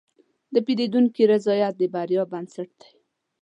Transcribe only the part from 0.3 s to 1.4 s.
د پیرودونکي